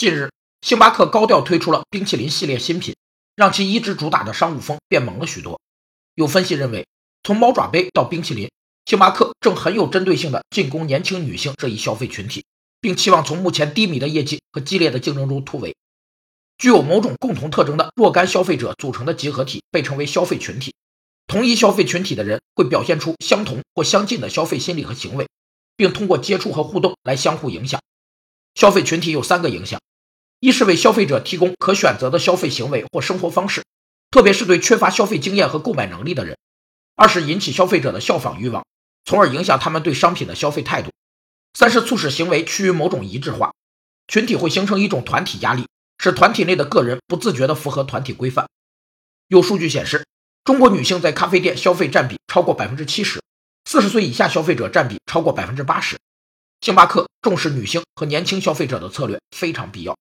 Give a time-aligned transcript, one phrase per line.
[0.00, 0.30] 近日，
[0.62, 2.96] 星巴克高调推出了冰淇淋系列新品，
[3.36, 5.60] 让其一直主打的商务风变萌了许多。
[6.14, 6.86] 有分析认为，
[7.22, 8.50] 从猫爪杯到冰淇淋，
[8.86, 12.46] 星巴克正很有针对性的进攻年轻女性这一消费群体，
[12.80, 15.76] 并期望从目前低迷的业绩和激烈的竞争中突围。
[16.56, 20.74] 具有某种共同特征的若干消费者组成的集合体被称为消费群体。
[21.26, 25.28] 同一消费群体的人会表现出相同或相近的消费心理和行为，
[25.76, 27.78] 并通过接触和互动来相互影响。
[28.54, 29.78] 消费群体有三个影响：
[30.40, 33.62] 一是为消费者提供可选择的消费行为或生活方式，
[34.10, 36.34] 特别是对缺乏消费经验和购买能力的人；
[36.96, 38.64] 二是引起消费者的效仿欲望，
[39.04, 40.90] 从而影响他们对商品的消费态度；
[41.54, 43.52] 三是促使行为趋于某种一致化，
[44.08, 45.66] 群体会形成一种团体压力，
[45.98, 48.48] 使团体内的个人不自觉地符合团体规范。
[49.28, 50.04] 有数据显示。
[50.42, 53.20] 中国女性在咖啡店消费占比超过百分之七十，
[53.66, 55.98] 四十岁以下消费者占比超过百分之八十。
[56.62, 59.94] 星巴克重视女性和年轻消费者的策略非常必要。